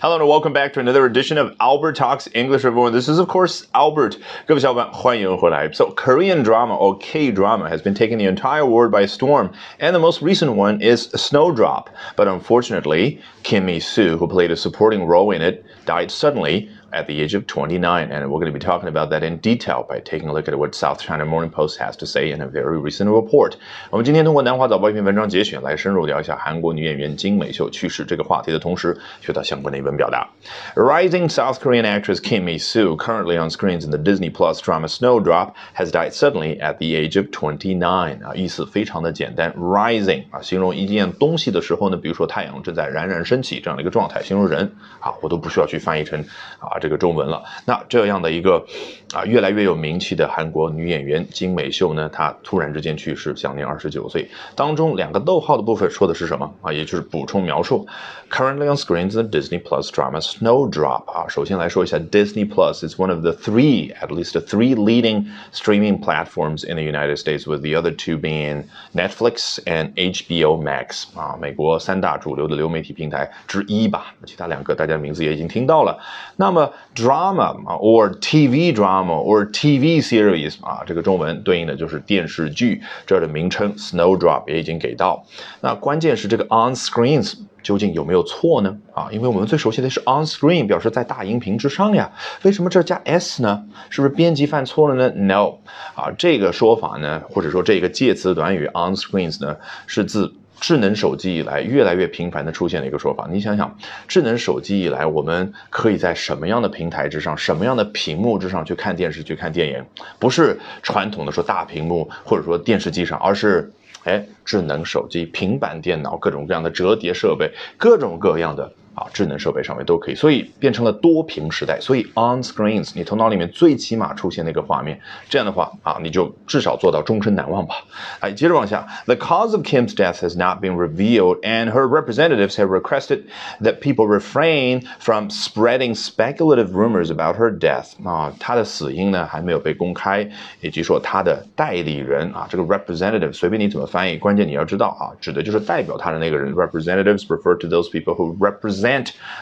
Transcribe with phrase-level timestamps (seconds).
[0.00, 2.92] Hello and welcome back to another edition of Albert Talks English, everyone.
[2.92, 4.16] This is, of course, Albert.
[4.46, 5.68] 各位小伙伴，欢迎回来。
[5.72, 9.50] So, Korean drama or K drama has been taking the entire world by storm,
[9.80, 11.88] and the most recent one is Snowdrop.
[12.16, 17.06] But unfortunately, Kim Mi Soo, who played a supporting role in it, died suddenly at
[17.06, 18.10] the age of 29.
[18.10, 20.54] And we're going to be talking about that in detail by taking a look at
[20.56, 23.54] what South China Morning Post has to say in a very recent report.
[23.90, 30.28] 我们今天通过南华早报一篇文章节选来深入聊一下韩国女演员金美秀去世这个话题的同时，学到相关的英文表达。
[30.74, 35.54] Rising South Korean actress Kim Mi Soo, currently on screens in the Disney Plus drama Snowdrop,
[35.74, 38.20] has died suddenly at the age of 29.
[38.22, 44.70] 啊，意思非常的简单，rising 啊，形容一件东西的时候呢，比如说太阳正在冉冉升起这样的一个状态，形容人
[45.00, 46.20] 啊，我都不需要去翻译成
[46.58, 46.77] 啊。
[46.79, 47.43] 这个中文了。
[47.65, 48.65] 那这样的一个
[49.13, 54.27] 啊越来越有名气的韩国女演员金美秀呢，她突然之间去世，享年二十九岁。
[54.55, 56.73] 当中两个逗号的部分说的是什么啊？
[56.73, 57.85] 也就是补充描述。
[58.31, 61.27] Currently on screens the Disney Plus drama Snowdrop 啊。
[61.27, 66.75] 首先来说一下 Disney Plus is one of the three, at least the three leading streaming platforms in
[66.75, 74.13] the United States, with the other two being Netflix and HBO Max 啊，美国三大主流的流媒体平台之一吧。
[74.25, 75.97] 其他两个大家名字也已经听到了。
[76.35, 82.81] 那么 drama or TV drama or TV series 啊，这个中文对应的就是电视剧。
[83.05, 85.25] 这儿的名称 Snowdrop 也已经给到。
[85.61, 88.77] 那关键是这个 on screens 究竟有没有错呢？
[88.93, 92.11] 啊，因为我们最熟悉的是 on screen，表示在大荧屏之上呀。
[92.43, 93.63] 为什么这儿加 s 呢？
[93.89, 95.57] 是不是编辑犯错了呢？No，
[95.95, 100.33] 啊，这个说法呢，或者说这个介词短语 on screens 呢，是自。
[100.59, 103.27] 智能手机以来，越来越频繁的出现的一个说法。
[103.31, 109.83] 你想想，智能手机以来，我们可以在什么样的平台之上，什么样的屏幕之上去看电视、去看电影？
[110.19, 113.71] 不是传统的说大屏幕或者说电视机上，而是
[114.03, 118.71] 哎，智能手机、平板电脑、各种各样的折叠设备，各种各样的。
[118.99, 121.79] 啊，智能设备上面都可以，所以变成了多屏时代。
[121.79, 127.75] 所以 on screens，你头脑里面最起码出现那个画面，这样的话啊，你就至少做到终身难忘吧。
[128.19, 133.21] 哎，接着往下，The cause of Kim's death has not been revealed, and her representatives have requested
[133.61, 137.93] that people refrain from spreading speculative rumors about her death。
[138.03, 140.29] 啊，她的死因呢还没有被公开，
[140.59, 146.49] 以及说她的代理人啊，这个 representative 随便你怎么翻译，关键你要知道啊，指的就是代表他的那个人。
[146.49, 148.88] Representatives refer to those people who represent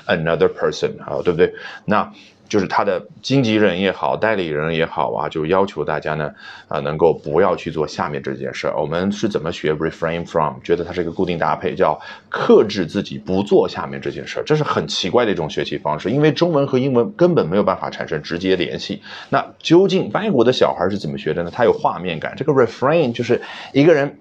[0.05, 1.53] Another person 啊，对不对？
[1.85, 2.11] 那
[2.49, 6.31] 就是他的经纪人也好，代理人也好啊，就要求大家呢
[6.69, 8.79] 啊，能够不要去做下面这件事儿。
[8.79, 10.53] 我们是怎么学 refrain from？
[10.63, 11.99] 觉得它是一个固定搭配，叫
[12.29, 14.43] 克制自己不做下面这件事儿。
[14.43, 19.01] 这是很奇怪的一种学习方式，因为中文和英文根本没有办法产生直接联系。
[19.29, 21.51] 那究竟外国的小孩是怎么学的呢？
[21.53, 22.33] 他有画面感。
[22.37, 23.41] 这个 refrain 就是
[23.73, 24.19] 一个人。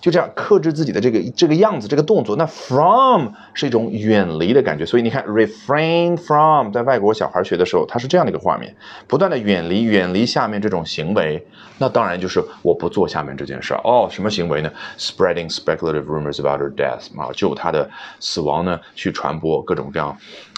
[0.00, 2.36] 就这样克制自己的这个这个样子，这个动作。
[2.36, 8.74] 那 from 是一种远离的感觉，所以你看 refrain from，在外国小孩学的时候，它是这样的一个画面，
[9.06, 11.44] 不断的远离远离下面这种行为。
[11.78, 14.08] 那当然就是我不做下面这件事儿哦。
[14.10, 20.08] 什么行为呢？Spreading speculative rumors about her death 啊，就她的死亡呢，去传播各种各样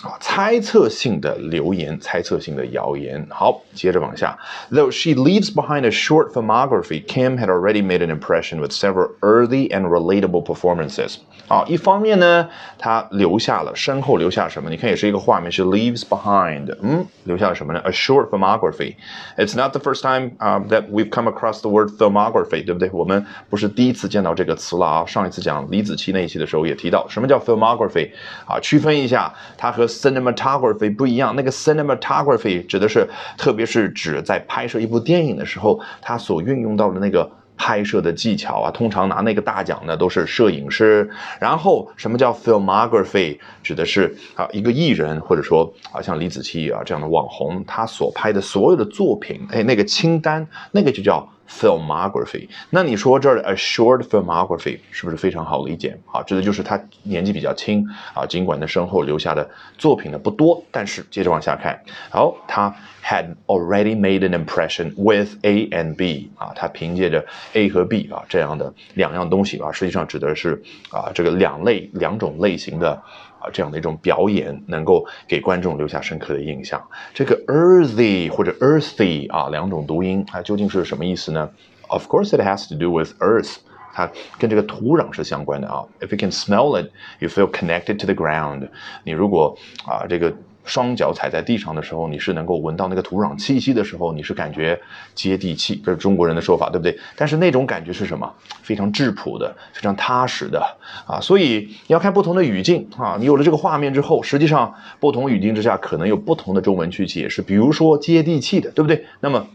[0.02, 3.26] 啊猜测性的流言、猜测性的谣言。
[3.30, 4.38] 好，接着往下。
[4.70, 9.68] Though she leaves behind a short filmography, Kim had already made an impression with several early
[9.70, 11.16] and relatable performances。
[11.48, 12.46] 啊，一方面呢，
[12.76, 14.68] 她留下了身后留下什么？
[14.68, 18.96] 你看，也是一个画面，是 leaves behind，嗯，留下了什么呢？A short filmography。
[19.38, 22.90] It's not the first time um, that we've come across the word filmography，对不对？
[22.92, 25.06] 我们不是第一次见到这个词了啊。
[25.06, 28.10] 上一次讲李子柒那一期的时候也提到，什么叫 filmography？
[28.46, 31.34] 啊，区分一下，它和 cinematography 不一样。
[31.34, 33.08] 那个 cinematography 指的是，
[33.38, 37.30] 特别是指在拍摄一部电影的时候，它所运用到的那个。
[37.58, 41.10] 拍摄的技巧啊，通常拿那个大奖的都是摄影师。
[41.38, 43.38] 然后什么叫 filmography？
[43.62, 51.28] 指的是啊一个艺人或者说啊像李子柒啊这样的网红，他所拍的所有的作品，哎那个清单，那个就叫。
[51.48, 55.98] filmography，那你说这儿的 a short filmography 是不是非常好理解？
[56.12, 59.48] 啊，指的就是他年纪比较轻啊，尽管他身后留下的
[59.78, 67.24] 作品呢不多，但是接着往下看，好，他 had already made an impression with A and B 啊，他凭借着
[67.54, 73.02] A 和 B 啊这样的两样东西啊，实际上指的是啊这个两类两种类型的。
[73.38, 76.82] 啊，这样的一种表演能够给观众留下深刻的印象。
[77.14, 81.50] 这个 earthy 或者 earthy 啊，两种读音，它究竟是什么意思呢
[81.88, 83.56] ？Of course, it has to do with earth。
[83.92, 85.84] 它跟这个土壤是相关的啊。
[86.00, 88.68] If you can smell it, you feel connected to the ground。
[89.04, 89.56] 你如果
[89.86, 90.32] 啊这个。
[90.68, 94.78] 双脚踩在地上的时候，你是能够闻到那个土壤气息的时候，你是感觉
[95.14, 96.96] 接地气，这是中国人的说法，对不对？
[97.16, 98.32] 但是那种感觉是什么？
[98.62, 100.60] 非常质朴的，非常踏实的
[101.06, 101.18] 啊！
[101.20, 107.40] 所以你要看不同的语境啊，你有了这个画面之后，实际上不同语境之下可能有不同的中文去解释。
[107.40, 109.06] 比如说接地气的，对不对？
[109.20, 109.46] 那么。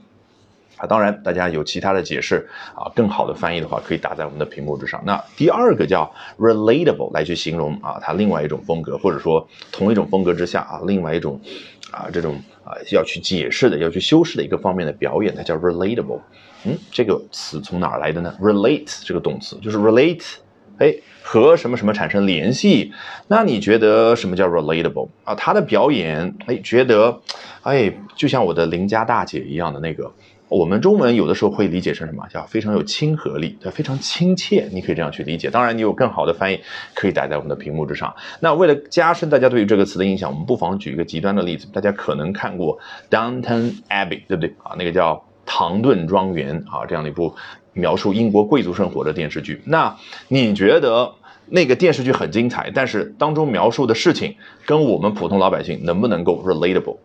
[0.77, 5.01] 啊，当然，大家有其他的解释啊，更好的翻译的话，可以打在我们的屏幕之上。
[5.05, 11.39] 那第二个叫 relatable 来去形容啊，它另外一种风格，或者说同一种风格之下啊，另外一种
[11.91, 16.19] 啊这种啊要去解释的、要去修饰的一个方面的表演，它叫 relatable。
[16.65, 20.23] 嗯，这个词从哪儿来的呢？relate 这个动词就是 relate，
[20.79, 22.91] 哎，和什么什么产生联系。
[23.27, 25.35] 那你觉得什么叫 relatable 啊？
[25.35, 27.21] 他的表演，哎，觉得，
[27.61, 30.11] 哎，就像我的邻家大姐一样的那个。
[30.55, 32.27] 我们中文有的时候会理解成什么？
[32.29, 34.69] 叫非常有亲和力，对，非常亲切。
[34.71, 35.49] 你可以这样去理解。
[35.49, 36.59] 当然，你有更好的翻译，
[36.93, 38.13] 可以打在我们的屏幕之上。
[38.39, 41.67] 那为了加深大家对于这个词的印象，我们不妨举一个极端的例子。
[41.73, 42.79] 大家可能看过
[43.09, 44.75] 《Downton Abbey》，对不对啊？
[44.77, 47.33] 那个叫《唐顿庄园》啊，这样的一部
[47.73, 49.59] 描述英国贵族生活的电视剧。
[49.65, 49.97] 那
[50.27, 51.15] 你觉得
[51.47, 54.35] 那个电视剧很精彩，但是当中描述的事情
[54.67, 56.97] 跟我们普通老百姓能不能够 relatable？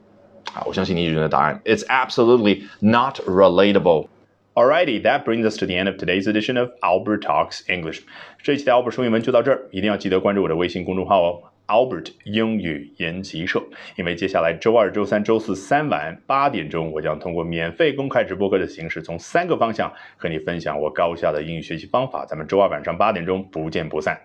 [0.55, 1.61] 啊，我相信你已经的答案。
[1.65, 4.09] It's absolutely not relatable.
[4.55, 8.01] Alrighty, that brings us to the end of today's edition of Albert Talks English.
[8.43, 13.63] 这一期的 Albert 说英文就到这儿，一定要记得关注我的微信公众号哦，Albert 英语研习社。
[13.97, 22.27] 因为接下来周二、周三、周四三晚八点钟，我将通过免费公开直播课的形式，从三个方向和你分享我高效的英语学习方法。
[22.27, 24.19] 咱们周二晚上八点钟不见不散。